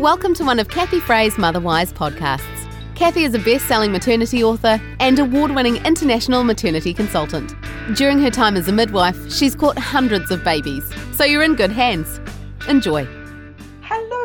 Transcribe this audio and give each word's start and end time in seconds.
Welcome 0.00 0.32
to 0.36 0.44
one 0.44 0.58
of 0.58 0.68
Kathy 0.68 0.98
Fray's 0.98 1.36
Motherwise 1.36 1.92
podcasts. 1.92 2.66
Kathy 2.94 3.24
is 3.24 3.34
a 3.34 3.38
best 3.38 3.68
selling 3.68 3.92
maternity 3.92 4.42
author 4.42 4.80
and 4.98 5.18
award 5.18 5.54
winning 5.54 5.76
international 5.84 6.42
maternity 6.42 6.94
consultant. 6.94 7.54
During 7.96 8.18
her 8.20 8.30
time 8.30 8.56
as 8.56 8.66
a 8.66 8.72
midwife, 8.72 9.30
she's 9.30 9.54
caught 9.54 9.76
hundreds 9.76 10.30
of 10.30 10.42
babies, 10.42 10.90
so 11.14 11.24
you're 11.24 11.42
in 11.42 11.54
good 11.54 11.70
hands. 11.70 12.18
Enjoy. 12.66 13.06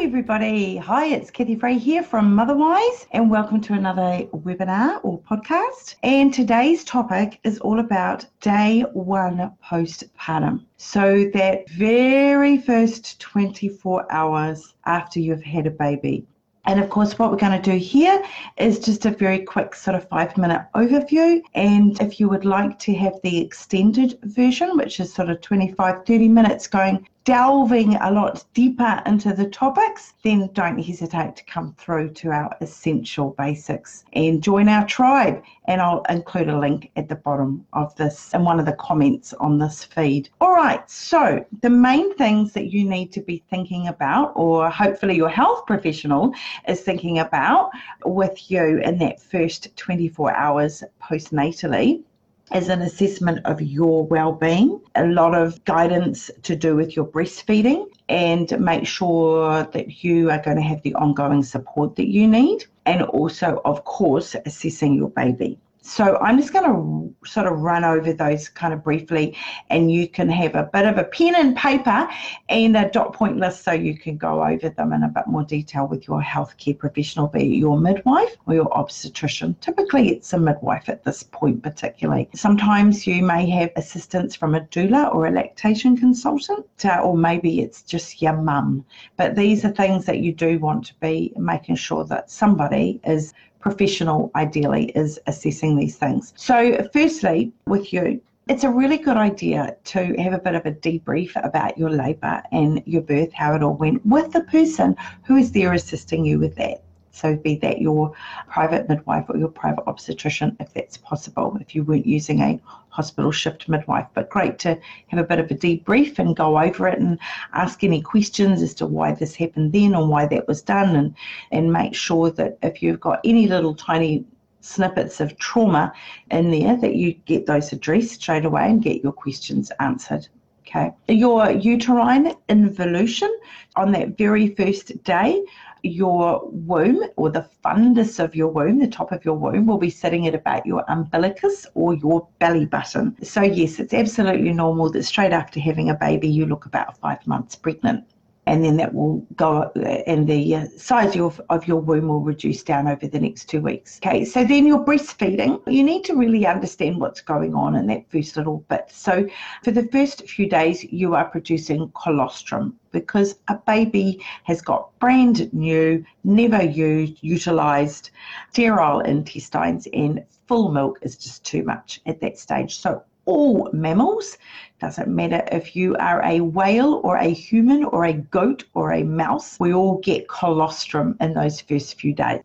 Everybody. 0.00 0.76
Hi, 0.76 1.06
it's 1.06 1.28
Kathy 1.28 1.56
Fray 1.56 1.76
here 1.76 2.04
from 2.04 2.32
Motherwise, 2.32 3.08
and 3.10 3.28
welcome 3.28 3.60
to 3.62 3.72
another 3.72 4.28
webinar 4.32 5.00
or 5.02 5.18
podcast. 5.18 5.96
And 6.04 6.32
today's 6.32 6.84
topic 6.84 7.40
is 7.42 7.58
all 7.58 7.80
about 7.80 8.24
day 8.40 8.84
one 8.92 9.52
postpartum. 9.62 10.64
So, 10.76 11.28
that 11.34 11.68
very 11.70 12.58
first 12.58 13.18
24 13.18 14.10
hours 14.12 14.72
after 14.86 15.18
you've 15.18 15.42
had 15.42 15.66
a 15.66 15.72
baby. 15.72 16.28
And 16.64 16.78
of 16.78 16.90
course, 16.90 17.18
what 17.18 17.30
we're 17.30 17.38
going 17.38 17.60
to 17.60 17.70
do 17.70 17.78
here 17.78 18.22
is 18.58 18.78
just 18.78 19.06
a 19.06 19.10
very 19.10 19.40
quick 19.40 19.74
sort 19.74 19.96
of 19.96 20.08
five 20.08 20.36
minute 20.36 20.66
overview. 20.74 21.40
And 21.54 21.98
if 22.00 22.20
you 22.20 22.28
would 22.28 22.44
like 22.44 22.78
to 22.80 22.94
have 22.94 23.14
the 23.22 23.40
extended 23.40 24.18
version, 24.22 24.76
which 24.76 25.00
is 25.00 25.12
sort 25.12 25.30
of 25.30 25.40
25, 25.40 26.04
30 26.06 26.28
minutes 26.28 26.66
going 26.66 27.08
delving 27.28 27.94
a 27.96 28.10
lot 28.10 28.42
deeper 28.54 29.02
into 29.04 29.34
the 29.34 29.44
topics, 29.50 30.14
then 30.24 30.48
don't 30.54 30.82
hesitate 30.82 31.36
to 31.36 31.44
come 31.44 31.74
through 31.76 32.08
to 32.08 32.30
our 32.30 32.50
essential 32.62 33.34
basics 33.36 34.06
and 34.14 34.42
join 34.42 34.66
our 34.66 34.86
tribe. 34.86 35.42
And 35.66 35.82
I'll 35.82 36.00
include 36.08 36.48
a 36.48 36.58
link 36.58 36.90
at 36.96 37.10
the 37.10 37.16
bottom 37.16 37.66
of 37.74 37.94
this 37.96 38.32
and 38.32 38.46
one 38.46 38.58
of 38.58 38.64
the 38.64 38.72
comments 38.72 39.34
on 39.34 39.58
this 39.58 39.84
feed. 39.84 40.30
All 40.40 40.54
right, 40.54 40.90
so 40.90 41.44
the 41.60 41.68
main 41.68 42.14
things 42.14 42.54
that 42.54 42.72
you 42.72 42.88
need 42.88 43.12
to 43.12 43.20
be 43.20 43.44
thinking 43.50 43.88
about, 43.88 44.32
or 44.34 44.70
hopefully 44.70 45.14
your 45.14 45.28
health 45.28 45.66
professional 45.66 46.32
is 46.66 46.80
thinking 46.80 47.18
about 47.18 47.72
with 48.06 48.50
you 48.50 48.78
in 48.78 48.96
that 49.00 49.20
first 49.20 49.76
24 49.76 50.34
hours 50.34 50.82
postnatally 51.02 52.02
as 52.50 52.68
an 52.68 52.80
assessment 52.82 53.40
of 53.44 53.60
your 53.60 54.04
well-being 54.06 54.80
a 54.94 55.06
lot 55.06 55.34
of 55.34 55.62
guidance 55.64 56.30
to 56.42 56.56
do 56.56 56.74
with 56.76 56.96
your 56.96 57.06
breastfeeding 57.06 57.86
and 58.08 58.58
make 58.60 58.86
sure 58.86 59.64
that 59.64 60.02
you 60.02 60.30
are 60.30 60.42
going 60.42 60.56
to 60.56 60.62
have 60.62 60.82
the 60.82 60.94
ongoing 60.94 61.42
support 61.42 61.94
that 61.96 62.08
you 62.08 62.26
need 62.26 62.64
and 62.86 63.02
also 63.02 63.60
of 63.64 63.84
course 63.84 64.34
assessing 64.46 64.94
your 64.94 65.10
baby 65.10 65.58
so 65.88 66.18
I'm 66.18 66.38
just 66.38 66.52
going 66.52 66.64
to 66.66 67.28
sort 67.28 67.46
of 67.46 67.60
run 67.60 67.82
over 67.82 68.12
those 68.12 68.48
kind 68.48 68.74
of 68.74 68.84
briefly, 68.84 69.36
and 69.70 69.90
you 69.90 70.06
can 70.06 70.28
have 70.28 70.54
a 70.54 70.64
bit 70.64 70.86
of 70.86 70.98
a 70.98 71.04
pen 71.04 71.34
and 71.34 71.56
paper 71.56 72.08
and 72.48 72.76
a 72.76 72.90
dot 72.90 73.14
point 73.14 73.38
list 73.38 73.64
so 73.64 73.72
you 73.72 73.96
can 73.96 74.16
go 74.16 74.44
over 74.44 74.68
them 74.68 74.92
in 74.92 75.02
a 75.02 75.08
bit 75.08 75.26
more 75.26 75.44
detail 75.44 75.86
with 75.86 76.06
your 76.06 76.22
healthcare 76.22 76.78
professional, 76.78 77.26
be 77.26 77.54
it 77.54 77.58
your 77.58 77.78
midwife 77.78 78.36
or 78.46 78.54
your 78.54 78.72
obstetrician. 78.76 79.56
Typically, 79.60 80.10
it's 80.10 80.32
a 80.32 80.38
midwife 80.38 80.88
at 80.88 81.04
this 81.04 81.22
point, 81.22 81.62
particularly. 81.62 82.28
Sometimes 82.34 83.06
you 83.06 83.22
may 83.22 83.48
have 83.48 83.70
assistance 83.76 84.34
from 84.34 84.54
a 84.54 84.60
doula 84.60 85.14
or 85.14 85.26
a 85.26 85.30
lactation 85.30 85.96
consultant, 85.96 86.66
uh, 86.84 87.00
or 87.02 87.16
maybe 87.16 87.60
it's 87.60 87.82
just 87.82 88.20
your 88.20 88.36
mum. 88.36 88.84
But 89.16 89.36
these 89.36 89.64
are 89.64 89.70
things 89.70 90.04
that 90.04 90.18
you 90.18 90.32
do 90.32 90.58
want 90.58 90.84
to 90.86 90.94
be 91.00 91.32
making 91.36 91.76
sure 91.76 92.04
that 92.04 92.30
somebody 92.30 93.00
is 93.04 93.32
professional 93.60 94.30
ideally 94.34 94.86
is 94.94 95.18
assessing 95.26 95.76
these 95.76 95.96
things. 95.96 96.32
So, 96.36 96.88
firstly, 96.92 97.52
with 97.66 97.92
you, 97.92 98.20
it's 98.48 98.64
a 98.64 98.70
really 98.70 98.96
good 98.96 99.18
idea 99.18 99.76
to 99.84 100.14
have 100.22 100.32
a 100.32 100.38
bit 100.38 100.54
of 100.54 100.64
a 100.64 100.72
debrief 100.72 101.32
about 101.44 101.76
your 101.76 101.90
labour 101.90 102.42
and 102.50 102.82
your 102.86 103.02
birth, 103.02 103.32
how 103.32 103.54
it 103.54 103.62
all 103.62 103.74
went, 103.74 104.04
with 104.06 104.32
the 104.32 104.40
person 104.42 104.96
who 105.24 105.36
is 105.36 105.52
there 105.52 105.74
assisting 105.74 106.24
you 106.24 106.38
with 106.38 106.56
that. 106.56 106.82
So, 107.18 107.36
be 107.36 107.56
that 107.56 107.80
your 107.80 108.12
private 108.48 108.88
midwife 108.88 109.26
or 109.28 109.36
your 109.36 109.48
private 109.48 109.84
obstetrician, 109.86 110.56
if 110.60 110.72
that's 110.72 110.96
possible, 110.96 111.56
if 111.60 111.74
you 111.74 111.82
weren't 111.82 112.06
using 112.06 112.40
a 112.40 112.60
hospital 112.90 113.32
shift 113.32 113.68
midwife. 113.68 114.06
But 114.14 114.30
great 114.30 114.58
to 114.60 114.78
have 115.08 115.20
a 115.20 115.24
bit 115.24 115.40
of 115.40 115.50
a 115.50 115.54
debrief 115.54 116.18
and 116.18 116.36
go 116.36 116.58
over 116.58 116.86
it 116.86 116.98
and 117.00 117.18
ask 117.52 117.82
any 117.82 118.00
questions 118.00 118.62
as 118.62 118.74
to 118.74 118.86
why 118.86 119.12
this 119.12 119.34
happened 119.34 119.72
then 119.72 119.94
and 119.94 120.08
why 120.08 120.26
that 120.26 120.46
was 120.46 120.62
done, 120.62 120.94
and, 120.94 121.14
and 121.50 121.72
make 121.72 121.94
sure 121.94 122.30
that 122.30 122.58
if 122.62 122.82
you've 122.82 123.00
got 123.00 123.20
any 123.24 123.48
little 123.48 123.74
tiny 123.74 124.24
snippets 124.60 125.20
of 125.20 125.36
trauma 125.38 125.92
in 126.30 126.50
there, 126.50 126.76
that 126.76 126.94
you 126.94 127.14
get 127.14 127.46
those 127.46 127.72
addressed 127.72 128.22
straight 128.22 128.44
away 128.44 128.66
and 128.70 128.82
get 128.82 129.02
your 129.02 129.12
questions 129.12 129.72
answered. 129.80 130.28
Okay. 130.68 130.92
Your 131.08 131.50
uterine 131.50 132.34
involution 132.50 133.34
on 133.76 133.90
that 133.92 134.18
very 134.18 134.54
first 134.54 135.02
day 135.02 135.42
your 135.82 136.48
womb 136.50 137.02
or 137.16 137.30
the 137.30 137.48
fundus 137.64 138.22
of 138.22 138.34
your 138.34 138.48
womb, 138.48 138.78
the 138.78 138.86
top 138.86 139.12
of 139.12 139.24
your 139.24 139.34
womb, 139.34 139.66
will 139.66 139.78
be 139.78 139.90
sitting 139.90 140.26
at 140.26 140.34
about 140.34 140.66
your 140.66 140.84
umbilicus 140.88 141.66
or 141.74 141.94
your 141.94 142.26
belly 142.38 142.66
button. 142.66 143.16
So, 143.24 143.42
yes, 143.42 143.78
it's 143.78 143.94
absolutely 143.94 144.52
normal 144.52 144.90
that 144.92 145.04
straight 145.04 145.32
after 145.32 145.60
having 145.60 145.90
a 145.90 145.94
baby, 145.94 146.28
you 146.28 146.46
look 146.46 146.66
about 146.66 146.98
five 146.98 147.26
months 147.26 147.54
pregnant 147.54 148.04
and 148.48 148.64
then 148.64 148.78
that 148.78 148.94
will 148.94 149.18
go 149.36 149.70
and 150.06 150.26
the 150.26 150.54
uh, 150.54 150.66
size 150.78 151.14
of, 151.16 151.38
of 151.50 151.68
your 151.68 151.80
womb 151.80 152.08
will 152.08 152.22
reduce 152.22 152.62
down 152.62 152.88
over 152.88 153.06
the 153.06 153.20
next 153.20 153.44
two 153.44 153.60
weeks. 153.60 153.98
Okay, 153.98 154.24
so 154.24 154.42
then 154.42 154.66
you're 154.66 154.84
breastfeeding. 154.84 155.60
You 155.66 155.84
need 155.84 156.02
to 156.04 156.14
really 156.14 156.46
understand 156.46 156.98
what's 156.98 157.20
going 157.20 157.54
on 157.54 157.76
in 157.76 157.86
that 157.88 158.10
first 158.10 158.38
little 158.38 158.64
bit. 158.70 158.86
So 158.90 159.28
for 159.62 159.70
the 159.70 159.86
first 159.88 160.26
few 160.26 160.48
days, 160.48 160.82
you 160.84 161.14
are 161.14 161.26
producing 161.26 161.92
colostrum 162.02 162.78
because 162.90 163.38
a 163.48 163.56
baby 163.66 164.24
has 164.44 164.62
got 164.62 164.98
brand 164.98 165.52
new, 165.52 166.02
never 166.24 166.62
used, 166.62 167.18
utilized 167.20 168.10
sterile 168.50 169.00
intestines 169.00 169.86
and 169.92 170.24
full 170.46 170.70
milk 170.72 170.98
is 171.02 171.18
just 171.18 171.44
too 171.44 171.62
much 171.64 172.00
at 172.06 172.18
that 172.22 172.38
stage. 172.38 172.78
So 172.78 173.02
all 173.28 173.68
mammals. 173.72 174.38
Doesn't 174.80 175.08
matter 175.08 175.44
if 175.52 175.76
you 175.76 175.94
are 175.96 176.24
a 176.24 176.40
whale 176.40 177.00
or 177.04 177.16
a 177.16 177.28
human 177.28 177.84
or 177.84 178.06
a 178.06 178.14
goat 178.14 178.64
or 178.74 178.92
a 178.92 179.02
mouse, 179.02 179.60
we 179.60 179.74
all 179.74 179.98
get 179.98 180.28
colostrum 180.28 181.16
in 181.20 181.34
those 181.34 181.60
first 181.60 182.00
few 182.00 182.14
days. 182.14 182.40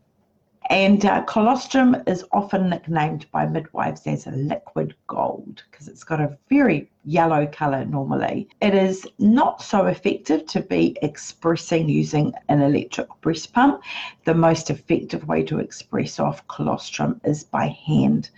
And 0.70 1.06
uh, 1.06 1.24
colostrum 1.24 1.98
is 2.08 2.24
often 2.32 2.70
nicknamed 2.70 3.26
by 3.32 3.46
midwives 3.46 4.08
as 4.08 4.28
a 4.28 4.32
liquid 4.32 4.96
gold 5.08 5.64
because 5.70 5.88
it's 5.88 6.04
got 6.04 6.22
a 6.22 6.38
very 6.50 6.90
yellow 7.04 7.46
colour 7.48 7.84
normally. 7.86 8.48
It 8.62 8.74
is 8.74 9.06
not 9.20 9.62
so 9.62 9.88
effective 9.88 10.46
to 10.48 10.62
be 10.62 10.98
expressing 11.02 11.90
using 11.90 12.34
an 12.48 12.62
electric 12.62 13.10
breast 13.22 13.54
pump. 13.54 13.82
The 14.24 14.34
most 14.34 14.70
effective 14.70 15.28
way 15.28 15.44
to 15.44 15.60
express 15.60 16.20
off 16.20 16.48
colostrum 16.48 17.20
is 17.26 17.44
by 17.44 17.68
hand 17.86 18.30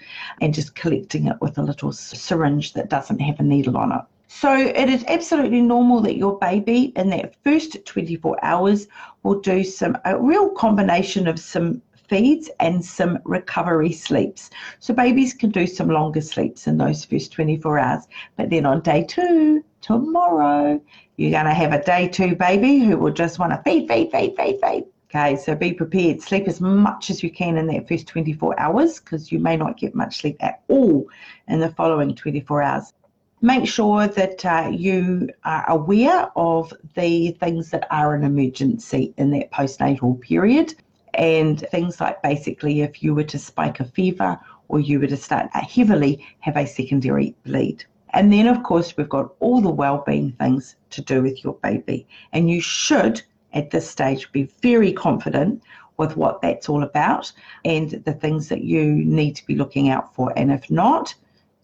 and 0.42 0.54
just 0.54 0.76
collecting 0.76 1.28
it 1.28 1.40
with 1.42 1.58
a 1.60 1.64
little 1.64 1.92
syringe 1.92 2.74
that 2.74 2.90
doesn't 2.90 3.20
have 3.20 3.40
a 3.40 3.44
needle 3.44 3.78
on 3.78 3.92
it. 3.92 4.02
So 4.28 4.54
it 4.54 4.90
is 4.90 5.06
absolutely 5.08 5.62
normal 5.62 6.02
that 6.02 6.18
your 6.18 6.38
baby 6.40 6.92
in 6.96 7.10
that 7.12 7.36
first 7.44 7.86
24 7.86 8.44
hours 8.44 8.88
will 9.24 9.40
do 9.40 9.64
some 9.64 9.98
a 10.04 10.20
real 10.20 10.50
combination 10.50 11.28
of 11.28 11.40
some 11.40 11.82
feeds 12.08 12.50
and 12.60 12.84
some 12.84 13.20
recovery 13.26 13.92
sleeps. 13.92 14.50
So 14.80 14.94
babies 14.94 15.34
can 15.34 15.50
do 15.50 15.68
some 15.68 15.90
longer 15.90 16.22
sleeps 16.22 16.68
in 16.68 16.78
those 16.78 17.06
first 17.06 17.32
24 17.32 17.80
hours. 17.80 18.08
But 18.38 18.50
then 18.50 18.66
on 18.66 18.82
day 18.82 19.04
two, 19.04 19.64
tomorrow, 19.82 20.82
you're 21.18 21.32
going 21.32 21.46
to 21.46 21.54
have 21.54 21.74
a 21.74 21.84
day 21.84 22.08
two 22.08 22.36
baby 22.36 22.80
who 22.80 22.98
will 22.98 23.14
just 23.14 23.40
want 23.40 23.52
to 23.54 23.62
feed, 23.64 23.88
feed, 23.88 24.12
feed, 24.12 24.36
feed, 24.36 24.60
feed. 24.62 24.86
Okay, 25.10 25.36
so 25.36 25.56
be 25.56 25.72
prepared. 25.72 26.22
Sleep 26.22 26.48
as 26.48 26.60
much 26.60 27.10
as 27.10 27.24
you 27.24 27.32
can 27.32 27.58
in 27.58 27.68
that 27.68 27.88
first 27.88 28.08
24 28.08 28.60
hours 28.60 29.00
because 29.00 29.32
you 29.32 29.40
may 29.40 29.56
not 29.56 29.78
get 29.78 29.96
much 29.96 30.18
sleep 30.18 30.36
at 30.42 30.62
all 30.68 31.08
in 31.48 31.60
the 31.60 31.70
following 31.70 32.14
24 32.14 32.62
hours 32.62 32.94
make 33.42 33.68
sure 33.68 34.08
that 34.08 34.44
uh, 34.46 34.70
you 34.72 35.30
are 35.44 35.70
aware 35.70 36.32
of 36.36 36.74
the 36.96 37.32
things 37.40 37.70
that 37.70 37.86
are 37.92 38.16
an 38.16 38.24
emergency 38.24 39.14
in 39.18 39.30
that 39.30 39.52
postnatal 39.52 40.20
period 40.22 40.74
and 41.16 41.62
things 41.72 42.00
like 42.00 42.22
basically 42.22 42.82
if 42.82 43.02
you 43.02 43.16
were 43.16 43.24
to 43.24 43.40
spike 43.40 43.80
a 43.80 43.86
fever 43.86 44.40
or 44.68 44.80
you 44.80 45.00
were 45.00 45.08
to 45.08 45.18
start 45.18 45.50
heavily 45.54 46.26
have 46.40 46.58
a 46.58 46.66
secondary 46.66 47.36
bleed. 47.44 47.86
And 48.14 48.32
then, 48.32 48.48
of 48.48 48.64
course, 48.64 48.96
we've 48.96 49.10
got 49.10 49.34
all 49.42 49.60
the 49.60 49.70
well-being 49.70 50.32
things 50.34 50.78
to 50.92 51.02
do 51.02 51.22
with 51.22 51.44
your 51.44 51.56
baby. 51.56 52.08
And 52.32 52.50
you 52.50 52.62
should, 52.62 53.22
at 53.54 53.72
this 53.72 53.90
stage, 53.90 54.32
be 54.32 54.44
very 54.62 54.94
confident 54.94 55.62
with 55.98 56.16
what 56.16 56.42
that's 56.42 56.70
all 56.70 56.84
about 56.84 57.32
and 57.66 57.92
the 58.06 58.14
things 58.14 58.48
that 58.50 58.64
you 58.64 58.86
need 58.86 59.36
to 59.36 59.46
be 59.46 59.56
looking 59.56 59.90
out 59.90 60.16
for. 60.16 60.32
And 60.38 60.52
if 60.52 60.72
not, 60.72 61.14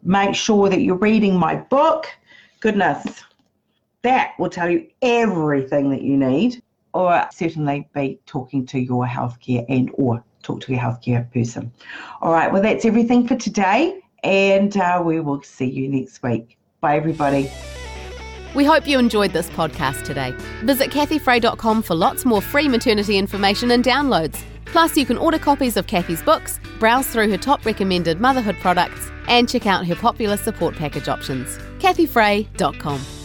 make 0.04 0.36
sure 0.36 0.70
that 0.70 0.82
you're 0.82 0.96
reading 0.96 1.38
my 1.38 1.56
book. 1.56 2.08
Goodness, 2.60 3.24
that 4.02 4.34
will 4.38 4.50
tell 4.50 4.70
you 4.70 4.88
everything 5.02 5.90
that 5.92 6.02
you 6.02 6.18
need 6.18 6.62
or 6.94 7.28
certainly 7.32 7.88
be 7.94 8.20
talking 8.26 8.66
to 8.68 8.80
your 8.80 9.06
healthcare 9.06 9.66
and 9.70 9.92
or 9.94 10.24
talk 10.44 10.62
to 10.62 10.72
your 10.72 10.82
healthcare 10.82 11.32
person. 11.32 11.72
All 12.22 12.32
right, 12.32 12.52
well, 12.52 12.62
that's 12.62 12.86
everything 12.86 13.28
for 13.28 13.36
today, 13.36 14.00
and 14.24 14.76
uh, 14.78 15.02
we 15.04 15.20
will 15.20 15.42
see 15.44 15.70
you 15.70 15.88
next 15.90 16.22
week. 16.24 16.58
Bye, 16.80 16.98
everybody. 16.98 17.52
We 18.54 18.66
hope 18.66 18.88
you 18.88 19.00
enjoyed 19.00 19.32
this 19.32 19.50
podcast 19.50 20.04
today. 20.04 20.36
Visit 20.64 20.90
kathyfray.com 20.90 21.84
for 21.84 21.96
lots 21.96 22.26
more 22.26 22.42
free 22.42 22.68
maternity 22.68 23.18
information 23.18 23.72
and 23.72 23.84
downloads. 23.84 24.42
Plus, 24.66 24.98
you 24.98 25.06
can 25.06 25.18
order 25.18 25.38
copies 25.38 25.78
of 25.78 25.88
Kathy's 25.88 26.22
books, 26.22 26.60
browse 26.80 27.08
through 27.08 27.30
her 27.30 27.38
top 27.38 27.66
recommended 27.66 28.20
motherhood 28.20 28.58
products, 28.60 29.12
and 29.28 29.48
check 29.48 29.68
out 29.68 29.86
her 29.86 29.96
popular 29.96 30.38
support 30.38 30.76
package 30.76 31.08
options. 31.08 31.58
kathyfray.com. 31.80 33.21